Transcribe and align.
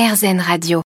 RZN 0.00 0.40
Radio. 0.40 0.80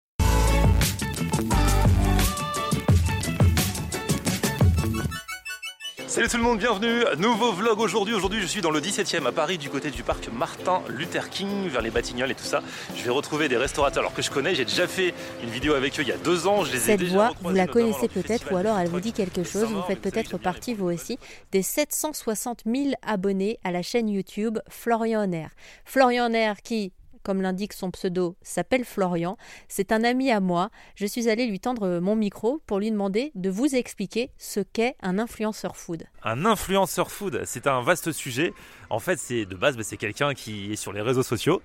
Salut 6.06 6.28
tout 6.28 6.38
le 6.38 6.42
monde, 6.42 6.58
bienvenue. 6.58 7.04
Nouveau 7.18 7.52
vlog 7.52 7.78
aujourd'hui. 7.78 8.14
Aujourd'hui, 8.14 8.40
je 8.40 8.46
suis 8.46 8.62
dans 8.62 8.70
le 8.70 8.80
17e 8.80 9.26
à 9.26 9.32
Paris, 9.32 9.58
du 9.58 9.68
côté 9.68 9.90
du 9.90 10.02
parc 10.02 10.30
Martin 10.32 10.80
Luther 10.88 11.28
King, 11.28 11.68
vers 11.68 11.82
les 11.82 11.90
Batignolles 11.90 12.30
et 12.30 12.34
tout 12.34 12.42
ça. 12.42 12.62
Je 12.96 13.02
vais 13.02 13.10
retrouver 13.10 13.50
des 13.50 13.58
restaurateurs 13.58 14.02
alors 14.02 14.14
que 14.14 14.22
je 14.22 14.30
connais. 14.30 14.54
J'ai 14.54 14.64
déjà 14.64 14.86
fait 14.86 15.12
une 15.42 15.50
vidéo 15.50 15.74
avec 15.74 16.00
eux 16.00 16.02
il 16.02 16.08
y 16.08 16.12
a 16.12 16.16
deux 16.16 16.46
ans. 16.46 16.64
Je 16.64 16.72
les 16.72 16.78
ai 16.78 16.80
Cette 16.80 17.00
déjà 17.00 17.12
voix, 17.12 17.32
vous 17.42 17.50
la 17.50 17.66
connaissez 17.66 18.08
peut-être 18.08 18.50
ou 18.50 18.56
alors 18.56 18.78
elle 18.78 18.88
vous 18.88 19.00
dit 19.00 19.12
quelque 19.12 19.44
chose. 19.44 19.64
Vous 19.64 19.82
faites 19.82 20.00
peut-être 20.00 20.38
partie 20.38 20.72
vous 20.72 20.86
aussi 20.86 21.18
des 21.50 21.60
760 21.60 22.62
000 22.64 22.92
abonnés 23.02 23.58
à 23.62 23.72
la 23.72 23.82
chaîne 23.82 24.08
YouTube 24.08 24.58
Florian 24.70 25.24
Honner. 25.24 25.48
Florian 25.84 26.26
Honner 26.26 26.54
qui, 26.64 26.92
comme 27.22 27.42
l'indique 27.42 27.72
son 27.72 27.90
pseudo, 27.90 28.36
s'appelle 28.42 28.84
Florian. 28.84 29.36
C'est 29.68 29.92
un 29.92 30.04
ami 30.04 30.30
à 30.30 30.40
moi. 30.40 30.70
Je 30.94 31.06
suis 31.06 31.28
allée 31.28 31.46
lui 31.46 31.60
tendre 31.60 32.00
mon 32.00 32.16
micro 32.16 32.60
pour 32.66 32.78
lui 32.78 32.90
demander 32.90 33.32
de 33.34 33.50
vous 33.50 33.74
expliquer 33.74 34.30
ce 34.38 34.60
qu'est 34.60 34.96
un 35.02 35.18
influenceur 35.18 35.76
food. 35.76 36.04
Un 36.24 36.44
influenceur 36.44 37.10
food, 37.10 37.42
c'est 37.44 37.66
un 37.66 37.82
vaste 37.82 38.12
sujet. 38.12 38.52
En 38.90 38.98
fait, 38.98 39.18
c'est 39.18 39.44
de 39.44 39.54
base, 39.54 39.76
bah, 39.76 39.82
c'est 39.82 39.96
quelqu'un 39.96 40.34
qui 40.34 40.72
est 40.72 40.76
sur 40.76 40.92
les 40.92 41.00
réseaux 41.00 41.22
sociaux 41.22 41.62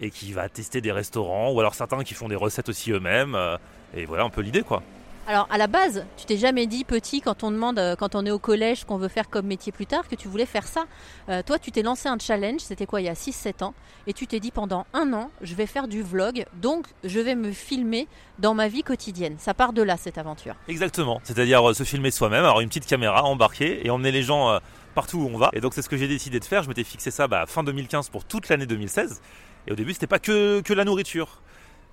et 0.00 0.10
qui 0.10 0.32
va 0.32 0.48
tester 0.48 0.80
des 0.80 0.92
restaurants 0.92 1.52
ou 1.52 1.60
alors 1.60 1.74
certains 1.74 2.04
qui 2.04 2.14
font 2.14 2.28
des 2.28 2.36
recettes 2.36 2.68
aussi 2.68 2.92
eux-mêmes. 2.92 3.34
euh, 3.34 3.56
et 3.94 4.04
voilà 4.04 4.24
un 4.24 4.30
peu 4.30 4.42
l'idée 4.42 4.62
quoi. 4.62 4.82
Alors 5.28 5.46
à 5.50 5.58
la 5.58 5.66
base, 5.66 6.06
tu 6.16 6.24
t'es 6.24 6.38
jamais 6.38 6.66
dit 6.66 6.84
petit 6.84 7.20
quand 7.20 7.44
on 7.44 7.50
demande, 7.50 7.78
euh, 7.78 7.96
quand 7.96 8.14
on 8.14 8.24
est 8.24 8.30
au 8.30 8.38
collège, 8.38 8.84
qu'on 8.84 8.96
veut 8.96 9.08
faire 9.08 9.28
comme 9.28 9.44
métier 9.44 9.72
plus 9.72 9.84
tard, 9.84 10.08
que 10.08 10.14
tu 10.14 10.26
voulais 10.26 10.46
faire 10.46 10.66
ça. 10.66 10.86
Euh, 11.28 11.42
toi, 11.42 11.58
tu 11.58 11.70
t'es 11.70 11.82
lancé 11.82 12.08
un 12.08 12.16
challenge, 12.18 12.60
c'était 12.60 12.86
quoi, 12.86 13.02
il 13.02 13.04
y 13.04 13.10
a 13.10 13.12
6-7 13.12 13.62
ans, 13.62 13.74
et 14.06 14.14
tu 14.14 14.26
t'es 14.26 14.40
dit 14.40 14.50
pendant 14.50 14.86
un 14.94 15.12
an, 15.12 15.30
je 15.42 15.54
vais 15.54 15.66
faire 15.66 15.86
du 15.86 16.00
vlog, 16.00 16.46
donc 16.54 16.86
je 17.04 17.20
vais 17.20 17.34
me 17.34 17.52
filmer 17.52 18.08
dans 18.38 18.54
ma 18.54 18.68
vie 18.68 18.82
quotidienne. 18.82 19.34
Ça 19.36 19.52
part 19.52 19.74
de 19.74 19.82
là, 19.82 19.98
cette 19.98 20.16
aventure. 20.16 20.54
Exactement, 20.66 21.20
c'est-à-dire 21.24 21.68
euh, 21.68 21.74
se 21.74 21.82
filmer 21.84 22.10
soi-même, 22.10 22.44
avoir 22.44 22.62
une 22.62 22.68
petite 22.68 22.86
caméra 22.86 23.22
embarquée 23.24 23.86
et 23.86 23.90
emmener 23.90 24.12
les 24.12 24.22
gens 24.22 24.58
partout 24.94 25.18
où 25.18 25.30
on 25.30 25.36
va. 25.36 25.50
Et 25.52 25.60
donc 25.60 25.74
c'est 25.74 25.82
ce 25.82 25.90
que 25.90 25.98
j'ai 25.98 26.08
décidé 26.08 26.40
de 26.40 26.44
faire. 26.46 26.62
Je 26.62 26.68
m'étais 26.68 26.84
fixé 26.84 27.10
ça 27.10 27.28
bah, 27.28 27.44
fin 27.46 27.62
2015 27.62 28.08
pour 28.08 28.24
toute 28.24 28.48
l'année 28.48 28.64
2016. 28.64 29.20
Et 29.66 29.72
au 29.72 29.74
début, 29.74 29.92
c'était 29.92 30.06
pas 30.06 30.18
que, 30.20 30.62
que 30.62 30.72
la 30.72 30.84
nourriture. 30.84 31.42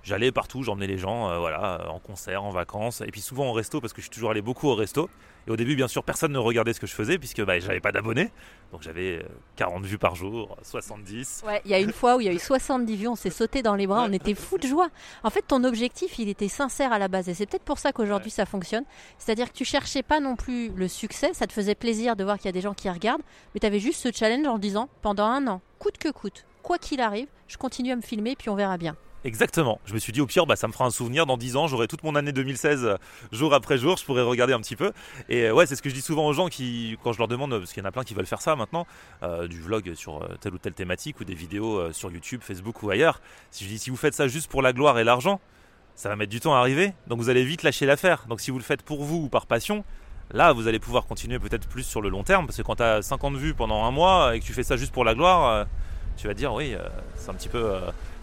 J'allais 0.06 0.30
partout, 0.30 0.62
j'emmenais 0.62 0.86
les 0.86 0.98
gens, 0.98 1.28
euh, 1.28 1.40
voilà, 1.40 1.80
euh, 1.80 1.88
en 1.88 1.98
concert, 1.98 2.44
en 2.44 2.50
vacances, 2.50 3.00
et 3.00 3.10
puis 3.10 3.20
souvent 3.20 3.48
en 3.48 3.52
resto 3.52 3.80
parce 3.80 3.92
que 3.92 4.00
je 4.00 4.04
suis 4.04 4.14
toujours 4.14 4.30
allé 4.30 4.40
beaucoup 4.40 4.68
au 4.68 4.76
resto. 4.76 5.10
Et 5.48 5.50
au 5.50 5.56
début, 5.56 5.74
bien 5.74 5.88
sûr, 5.88 6.04
personne 6.04 6.30
ne 6.30 6.38
regardait 6.38 6.72
ce 6.72 6.78
que 6.78 6.86
je 6.86 6.94
faisais 6.94 7.18
puisque 7.18 7.44
bah, 7.44 7.58
j'avais 7.58 7.80
pas 7.80 7.90
d'abonnés, 7.90 8.30
donc 8.70 8.82
j'avais 8.82 9.18
euh, 9.18 9.28
40 9.56 9.84
vues 9.84 9.98
par 9.98 10.14
jour, 10.14 10.56
70. 10.62 11.42
Ouais, 11.44 11.60
il 11.64 11.72
y 11.72 11.74
a 11.74 11.80
une 11.80 11.92
fois 11.92 12.14
où 12.14 12.20
il 12.20 12.26
y 12.26 12.28
a 12.28 12.32
eu 12.32 12.38
70 12.38 12.94
vues, 12.94 13.08
on 13.08 13.16
s'est 13.16 13.30
sauté 13.30 13.64
dans 13.64 13.74
les 13.74 13.88
bras, 13.88 14.06
on 14.08 14.12
était 14.12 14.36
fous 14.36 14.58
de 14.58 14.68
joie. 14.68 14.90
En 15.24 15.30
fait, 15.30 15.42
ton 15.42 15.64
objectif, 15.64 16.20
il 16.20 16.28
était 16.28 16.46
sincère 16.46 16.92
à 16.92 17.00
la 17.00 17.08
base, 17.08 17.28
et 17.28 17.34
c'est 17.34 17.46
peut-être 17.46 17.64
pour 17.64 17.80
ça 17.80 17.90
qu'aujourd'hui 17.90 18.30
ça 18.30 18.46
fonctionne. 18.46 18.84
C'est-à-dire 19.18 19.50
que 19.50 19.56
tu 19.58 19.64
cherchais 19.64 20.04
pas 20.04 20.20
non 20.20 20.36
plus 20.36 20.68
le 20.68 20.86
succès, 20.86 21.34
ça 21.34 21.48
te 21.48 21.52
faisait 21.52 21.74
plaisir 21.74 22.14
de 22.14 22.22
voir 22.22 22.36
qu'il 22.36 22.46
y 22.46 22.50
a 22.50 22.52
des 22.52 22.60
gens 22.60 22.74
qui 22.74 22.88
regardent, 22.88 23.22
mais 23.54 23.60
tu 23.60 23.66
avais 23.66 23.80
juste 23.80 24.00
ce 24.00 24.16
challenge 24.16 24.46
en 24.46 24.58
disant 24.58 24.88
pendant 25.02 25.26
un 25.26 25.48
an, 25.48 25.62
coûte 25.80 25.98
que 25.98 26.10
coûte, 26.10 26.46
quoi 26.62 26.78
qu'il 26.78 27.00
arrive, 27.00 27.26
je 27.48 27.56
continue 27.56 27.90
à 27.90 27.96
me 27.96 28.02
filmer, 28.02 28.36
puis 28.36 28.50
on 28.50 28.54
verra 28.54 28.78
bien. 28.78 28.94
Exactement. 29.26 29.80
Je 29.86 29.92
me 29.92 29.98
suis 29.98 30.12
dit 30.12 30.20
au 30.20 30.26
pire, 30.26 30.46
bah, 30.46 30.54
ça 30.54 30.68
me 30.68 30.72
fera 30.72 30.84
un 30.84 30.90
souvenir. 30.90 31.26
Dans 31.26 31.36
10 31.36 31.56
ans, 31.56 31.66
j'aurai 31.66 31.88
toute 31.88 32.04
mon 32.04 32.14
année 32.14 32.30
2016 32.30 32.84
euh, 32.84 32.96
jour 33.32 33.52
après 33.54 33.76
jour. 33.76 33.96
Je 33.96 34.04
pourrai 34.04 34.22
regarder 34.22 34.52
un 34.52 34.60
petit 34.60 34.76
peu. 34.76 34.92
Et 35.28 35.46
euh, 35.46 35.52
ouais, 35.52 35.66
c'est 35.66 35.74
ce 35.74 35.82
que 35.82 35.88
je 35.90 35.94
dis 35.94 36.00
souvent 36.00 36.28
aux 36.28 36.32
gens 36.32 36.46
qui, 36.46 36.96
quand 37.02 37.12
je 37.12 37.18
leur 37.18 37.26
demande, 37.26 37.50
parce 37.58 37.72
qu'il 37.72 37.82
y 37.82 37.84
en 37.84 37.88
a 37.88 37.92
plein 37.92 38.04
qui 38.04 38.14
veulent 38.14 38.24
faire 38.24 38.40
ça 38.40 38.54
maintenant, 38.54 38.86
euh, 39.24 39.48
du 39.48 39.60
vlog 39.60 39.94
sur 39.94 40.22
euh, 40.22 40.36
telle 40.40 40.54
ou 40.54 40.58
telle 40.58 40.74
thématique 40.74 41.18
ou 41.20 41.24
des 41.24 41.34
vidéos 41.34 41.76
euh, 41.76 41.92
sur 41.92 42.12
YouTube, 42.12 42.40
Facebook 42.40 42.84
ou 42.84 42.90
ailleurs. 42.90 43.20
Si 43.50 43.64
je 43.64 43.68
dis 43.68 43.78
si 43.80 43.90
vous 43.90 43.96
faites 43.96 44.14
ça 44.14 44.28
juste 44.28 44.48
pour 44.48 44.62
la 44.62 44.72
gloire 44.72 44.96
et 45.00 45.02
l'argent, 45.02 45.40
ça 45.96 46.08
va 46.08 46.14
mettre 46.14 46.30
du 46.30 46.38
temps 46.38 46.54
à 46.54 46.58
arriver. 46.58 46.92
Donc 47.08 47.18
vous 47.18 47.28
allez 47.28 47.44
vite 47.44 47.64
lâcher 47.64 47.84
l'affaire. 47.84 48.26
Donc 48.28 48.40
si 48.40 48.52
vous 48.52 48.58
le 48.58 48.64
faites 48.64 48.82
pour 48.82 49.02
vous 49.02 49.24
ou 49.24 49.28
par 49.28 49.46
passion, 49.46 49.84
là 50.30 50.52
vous 50.52 50.68
allez 50.68 50.78
pouvoir 50.78 51.06
continuer 51.06 51.40
peut-être 51.40 51.66
plus 51.66 51.82
sur 51.82 52.00
le 52.00 52.10
long 52.10 52.22
terme. 52.22 52.46
Parce 52.46 52.58
que 52.58 52.62
quand 52.62 52.76
tu 52.76 52.84
as 52.84 53.02
50 53.02 53.34
vues 53.34 53.54
pendant 53.54 53.84
un 53.84 53.90
mois 53.90 54.36
et 54.36 54.40
que 54.40 54.44
tu 54.44 54.52
fais 54.52 54.62
ça 54.62 54.76
juste 54.76 54.92
pour 54.92 55.04
la 55.04 55.14
gloire, 55.14 55.50
euh, 55.50 55.64
tu 56.16 56.28
vas 56.28 56.34
dire 56.34 56.54
oui, 56.54 56.74
euh, 56.74 56.86
c'est 57.16 57.30
un 57.30 57.34
petit 57.34 57.48
peu. 57.48 57.72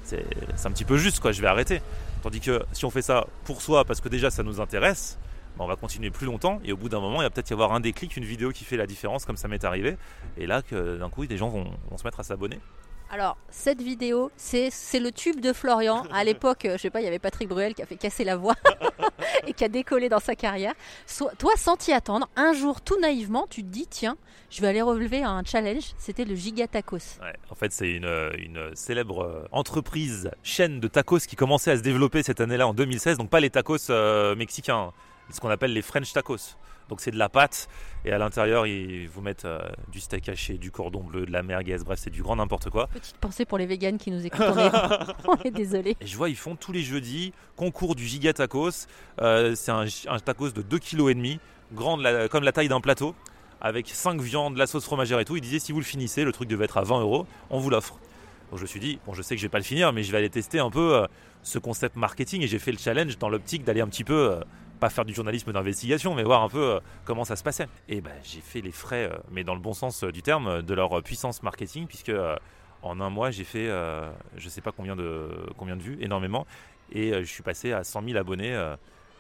C'est 0.03 0.25
c'est 0.56 0.68
un 0.68 0.72
petit 0.72 0.86
peu 0.86 0.97
juste 0.97 1.19
quoi, 1.19 1.31
je 1.31 1.41
vais 1.41 1.47
arrêter. 1.47 1.81
Tandis 2.22 2.40
que 2.40 2.64
si 2.72 2.86
on 2.86 2.90
fait 2.90 3.02
ça 3.02 3.28
pour 3.46 3.62
soi, 3.62 3.86
parce 3.86 4.02
que 4.02 4.09
déjà 4.09 4.30
ça 4.30 4.44
nous 4.44 4.62
intéresse, 4.62 5.18
bah, 5.58 5.64
on 5.66 5.68
va 5.68 5.75
continuer 5.75 6.09
plus 6.09 6.25
longtemps 6.25 6.59
et 6.64 6.72
au 6.72 6.78
bout 6.78 6.90
d'un 6.90 7.00
moment 7.00 7.22
il 7.22 7.25
va 7.25 7.30
peut-être 7.30 7.50
y 7.50 7.53
avoir 7.53 7.74
un 7.74 7.80
déclic, 7.80 8.16
une 8.18 8.25
vidéo 8.25 8.52
qui 8.52 8.64
fait 8.64 8.78
la 8.78 8.88
différence 8.88 9.25
comme 9.25 9.38
ça 9.38 9.47
m'est 9.47 9.64
arrivé. 9.64 9.97
Et 10.38 10.46
là 10.46 10.62
que 10.62 10.97
d'un 10.97 11.09
coup 11.09 11.25
des 11.25 11.38
gens 11.38 11.50
vont, 11.50 11.72
vont 11.90 11.97
se 11.97 12.03
mettre 12.03 12.19
à 12.19 12.24
s'abonner. 12.24 12.59
Alors, 13.13 13.38
cette 13.51 13.79
vidéo, 13.79 14.31
c'est 14.38 14.72
le 15.00 15.12
tube 15.12 15.40
de 15.40 15.53
Florian. 15.53 16.03
À 16.12 16.24
l'époque, 16.24 16.68
je 16.68 16.78
sais 16.79 16.90
pas, 16.90 17.00
il 17.00 17.03
y 17.03 17.07
avait 17.07 17.19
Patrick 17.19 17.47
Bruel 17.47 17.75
qui 17.75 17.84
a 17.84 17.85
fait 17.85 17.96
casser 17.96 18.24
la 18.24 18.38
voix 18.38 18.56
et 19.47 19.53
qui 19.53 19.63
a 19.63 19.68
décollé 19.68 20.09
dans 20.09 20.19
sa 20.19 20.35
carrière. 20.35 20.74
So- 21.06 21.29
toi, 21.38 21.52
sans 21.56 21.78
t'y 21.78 21.91
attendre, 21.94 22.28
un 22.35 22.53
jour, 22.53 22.81
tout 22.81 23.00
naïvement, 23.00 23.46
tu 23.47 23.62
te 23.62 23.68
dis, 23.68 23.85
tiens, 23.85 24.18
je 24.50 24.62
vais 24.62 24.68
aller 24.68 24.81
relever 24.81 25.22
un 25.22 25.44
challenge. 25.44 25.94
C'était 26.00 26.25
le 26.25 26.34
Giga 26.34 26.66
Tacos. 26.66 27.19
Ouais, 27.22 27.35
en 27.52 27.56
fait 27.56 27.72
c'est 27.72 27.91
une, 27.91 28.09
une 28.40 28.72
célèbre 28.73 29.23
euh, 29.23 29.47
entreprise, 29.52 30.31
chaîne 30.41 30.79
de 30.79 30.88
tacos 30.88 31.19
qui 31.19 31.35
commençait 31.35 31.69
à 31.69 31.78
se 31.78 31.84
développer 31.84 32.23
cette 32.23 32.41
année-là 32.41 32.68
en 32.68 32.73
2016. 32.73 33.19
Donc 33.19 33.29
pas 33.29 33.40
les 33.40 33.52
tacos 33.52 33.91
euh, 33.91 34.34
mexicains, 34.35 34.91
ce 35.29 35.39
qu'on 35.39 35.50
appelle 35.50 35.73
les 35.73 35.81
French 35.81 36.11
tacos. 36.13 36.56
Donc 36.89 37.00
c'est 37.00 37.11
de 37.11 37.17
la 37.17 37.29
pâte 37.29 37.69
et 38.03 38.11
à 38.11 38.17
l'intérieur 38.17 38.67
ils 38.67 39.07
vous 39.07 39.22
mettent 39.22 39.45
euh, 39.45 39.59
du 39.89 40.01
steak 40.01 40.28
haché, 40.28 40.57
du 40.57 40.69
cordon 40.69 41.01
bleu, 41.01 41.25
de 41.25 41.31
la 41.31 41.41
merguez, 41.41 41.78
bref 41.85 41.97
c'est 42.01 42.09
du 42.09 42.22
grand 42.22 42.35
n'importe 42.35 42.69
quoi. 42.69 42.88
Petite 42.88 43.17
pensée 43.17 43.45
pour 43.45 43.57
les 43.57 43.66
véganes 43.66 43.97
qui 43.97 44.11
nous 44.11 44.25
écoutent. 44.25 44.41
On 44.41 44.57
est, 44.59 44.72
on 45.28 45.35
est 45.45 45.51
désolé. 45.51 45.95
Et 46.01 46.06
je 46.06 46.17
vois, 46.17 46.29
ils 46.29 46.35
font 46.35 46.56
tous 46.57 46.73
les 46.73 46.81
jeudis 46.81 47.31
concours 47.56 47.95
du 47.95 48.06
giga 48.06 48.34
tacos. 48.34 48.88
Euh, 49.22 49.56
c'est 49.56 49.72
un, 49.72 49.85
un 50.09 50.19
tacos 50.19 50.50
de 50.51 50.61
2,5 50.61 50.79
kg, 51.34 51.40
grand 51.72 51.97
de 51.97 52.03
la- 52.03 52.28
comme 52.28 52.44
la 52.44 52.51
taille 52.51 52.67
d'un 52.67 52.81
plateau, 52.81 53.16
avec 53.61 53.88
5 53.88 54.19
viandes, 54.19 54.57
la 54.57 54.67
sauce 54.67 54.84
fromagère 54.84 55.19
et 55.22 55.25
tout. 55.25 55.38
Ils 55.38 55.41
disaient 55.41 55.59
si 55.59 55.72
vous 55.72 55.79
le 55.79 55.85
finissez, 55.85 56.25
le 56.25 56.34
truc 56.34 56.50
devait 56.50 56.66
être 56.66 56.78
à 56.78 56.84
20 56.84 57.00
euros, 57.00 57.25
on 57.50 57.59
vous 57.59 57.69
l'offre. 57.69 57.94
Donc 58.51 58.57
je 58.59 58.63
me 58.63 58.67
suis 58.67 58.81
dit, 58.81 59.00
bon, 59.05 59.13
je 59.13 59.22
sais 59.22 59.35
que 59.35 59.41
je 59.41 59.45
vais 59.45 59.50
pas 59.51 59.57
le 59.57 59.63
finir, 59.63 59.94
mais 59.94 60.03
je 60.03 60.11
vais 60.11 60.17
aller 60.17 60.29
tester 60.29 60.59
un 60.59 60.69
peu 60.69 60.95
euh, 60.95 61.07
ce 61.44 61.59
concept 61.59 61.95
marketing 61.95 62.41
et 62.44 62.47
j'ai 62.47 62.59
fait 62.59 62.73
le 62.73 62.78
challenge 62.78 63.17
dans 63.17 63.29
l'optique 63.29 63.63
d'aller 63.63 63.79
un 63.81 63.88
petit 63.88 64.03
peu, 64.03 64.31
euh, 64.34 64.41
pas 64.83 64.89
faire 64.89 65.05
du 65.05 65.13
journalisme 65.13 65.53
d'investigation, 65.53 66.13
mais 66.13 66.23
voir 66.23 66.44
un 66.44 66.49
peu 66.49 66.73
euh, 66.73 66.79
comment 67.05 67.23
ça 67.23 67.38
se 67.38 67.44
passait. 67.44 67.67
Et 67.88 68.01
ben 68.01 68.11
j'ai 68.21 68.41
fait 68.41 68.59
les 68.59 68.73
frais, 68.73 69.09
euh, 69.09 69.16
mais 69.31 69.45
dans 69.45 69.53
le 69.53 69.61
bon 69.61 69.71
sens 69.71 70.03
euh, 70.03 70.11
du 70.11 70.21
terme, 70.21 70.61
de 70.61 70.73
leur 70.73 71.01
puissance 71.01 71.41
marketing, 71.41 71.88
puisque 71.88 72.11
en 72.81 72.99
un 72.99 73.09
mois 73.09 73.31
j'ai 73.31 73.45
fait, 73.45 73.69
je 74.35 74.49
sais 74.49 74.59
pas 74.59 74.73
combien 74.75 74.97
de, 74.97 75.29
combien 75.57 75.77
de 75.77 75.81
vues, 75.81 75.97
énormément, 76.01 76.45
et 76.91 77.13
je 77.13 77.29
suis 77.29 77.43
passé 77.43 77.72
à 77.72 77.85
100 77.85 78.03
000 78.07 78.17
abonnés. 78.17 78.53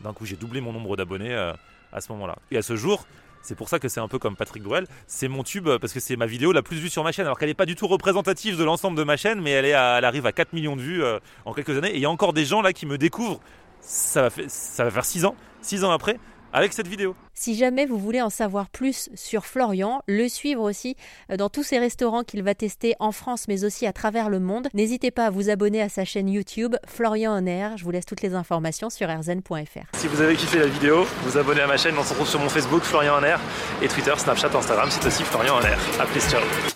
D'un 0.01 0.11
coup, 0.11 0.25
j'ai 0.25 0.35
doublé 0.35 0.59
mon 0.59 0.73
nombre 0.73 0.97
d'abonnés 0.97 1.33
à 1.33 2.01
ce 2.01 2.11
moment-là. 2.11 2.35
Et 2.51 2.57
à 2.57 2.61
ce 2.61 2.75
jour, 2.75 3.05
c'est 3.41 3.55
pour 3.55 3.69
ça 3.69 3.79
que 3.79 3.87
c'est 3.87 4.01
un 4.01 4.09
peu 4.09 4.19
comme 4.19 4.35
Patrick 4.35 4.63
Bruel. 4.63 4.85
C'est 5.07 5.29
mon 5.29 5.43
tube 5.43 5.69
parce 5.79 5.93
que 5.93 6.01
c'est 6.01 6.17
ma 6.17 6.25
vidéo 6.25 6.51
la 6.51 6.61
plus 6.61 6.75
vue 6.75 6.89
sur 6.89 7.05
ma 7.05 7.13
chaîne. 7.13 7.25
Alors 7.25 7.39
qu'elle 7.39 7.49
n'est 7.49 7.53
pas 7.53 7.65
du 7.65 7.77
tout 7.77 7.87
représentative 7.87 8.57
de 8.57 8.65
l'ensemble 8.65 8.97
de 8.97 9.03
ma 9.03 9.15
chaîne, 9.15 9.39
mais 9.39 9.51
elle, 9.51 9.73
arrive 9.73 10.25
à 10.25 10.33
4 10.33 10.51
millions 10.51 10.75
de 10.75 10.81
vues 10.81 11.03
en 11.45 11.53
quelques 11.53 11.77
années. 11.77 11.91
Et 11.91 11.95
il 11.95 12.01
y 12.01 12.05
a 12.05 12.11
encore 12.11 12.33
des 12.33 12.43
gens 12.43 12.61
là 12.61 12.73
qui 12.73 12.85
me 12.85 12.97
découvrent. 12.97 13.39
Ça 13.85 14.23
va, 14.23 14.29
faire, 14.29 14.45
ça 14.47 14.83
va 14.85 14.91
faire 14.91 15.05
6 15.05 15.25
ans, 15.25 15.35
6 15.61 15.83
ans 15.83 15.91
après, 15.91 16.17
avec 16.53 16.71
cette 16.71 16.87
vidéo. 16.87 17.15
Si 17.33 17.55
jamais 17.55 17.85
vous 17.85 17.97
voulez 17.97 18.21
en 18.21 18.29
savoir 18.29 18.69
plus 18.69 19.09
sur 19.15 19.45
Florian, 19.45 20.01
le 20.07 20.29
suivre 20.29 20.61
aussi 20.61 20.95
euh, 21.31 21.35
dans 21.35 21.49
tous 21.49 21.63
ces 21.63 21.79
restaurants 21.79 22.23
qu'il 22.23 22.43
va 22.43 22.53
tester 22.53 22.95
en 22.99 23.11
France 23.11 23.45
mais 23.47 23.65
aussi 23.65 23.87
à 23.87 23.93
travers 23.93 24.29
le 24.29 24.39
monde, 24.39 24.69
n'hésitez 24.73 25.11
pas 25.11 25.25
à 25.25 25.29
vous 25.31 25.49
abonner 25.49 25.81
à 25.81 25.89
sa 25.89 26.05
chaîne 26.05 26.29
YouTube 26.29 26.75
Florian 26.87 27.35
On 27.41 27.45
Air. 27.45 27.77
Je 27.77 27.83
vous 27.83 27.91
laisse 27.91 28.05
toutes 28.05 28.21
les 28.21 28.35
informations 28.35 28.89
sur 28.89 29.09
rzn.fr. 29.09 29.97
Si 29.97 30.07
vous 30.07 30.21
avez 30.21 30.35
kiffé 30.35 30.59
la 30.59 30.67
vidéo, 30.67 31.05
vous 31.23 31.37
abonnez 31.37 31.61
à 31.61 31.67
ma 31.67 31.77
chaîne. 31.77 31.95
On 31.97 32.03
se 32.03 32.09
retrouve 32.11 32.29
sur 32.29 32.39
mon 32.39 32.49
Facebook, 32.49 32.83
Florian 32.83 33.15
en 33.15 33.23
Air, 33.23 33.39
et 33.81 33.87
Twitter, 33.87 34.13
Snapchat, 34.15 34.55
Instagram. 34.55 34.89
C'est 34.91 35.05
aussi 35.07 35.23
Florian 35.23 35.55
en 35.55 35.61
Air. 35.61 35.79
A 35.99 36.05
plus, 36.05 36.21
ciao. 36.21 36.72